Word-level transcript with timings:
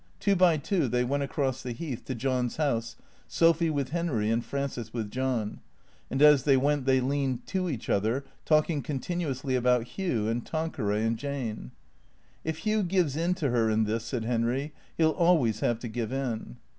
Two 0.19 0.35
by 0.35 0.57
two 0.57 0.87
they 0.87 1.03
went 1.03 1.21
across 1.21 1.61
the 1.61 1.73
Heath 1.73 2.03
to 2.05 2.15
John's 2.15 2.57
house, 2.57 2.95
Sophy 3.27 3.69
with 3.69 3.89
Henry 3.89 4.31
and 4.31 4.43
Frances 4.43 4.91
with 4.91 5.11
John; 5.11 5.59
and 6.09 6.23
as 6.23 6.41
they 6.41 6.57
went 6.57 6.85
they 6.87 6.99
leaned 6.99 7.45
to 7.49 7.69
each 7.69 7.87
other, 7.87 8.25
talking 8.43 8.81
continuously 8.81 9.53
about 9.55 9.83
Hugh, 9.83 10.27
and 10.27 10.43
Tanqueray, 10.43 11.05
and 11.05 11.17
Jane." 11.19 11.69
If 12.43 12.65
Hugh 12.65 12.81
gives 12.81 13.15
in 13.15 13.35
to 13.35 13.51
her 13.51 13.69
in 13.69 13.83
this," 13.83 14.03
said 14.05 14.23
Henry," 14.23 14.73
he 14.97 15.03
'11 15.03 15.21
always 15.21 15.59
have 15.59 15.77
to 15.81 15.87
give 15.87 16.11
in." 16.11 16.57